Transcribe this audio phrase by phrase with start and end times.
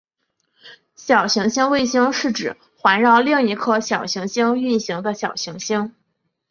[0.95, 5.93] 小行星卫星是指环绕另一颗小行星运行的小行星。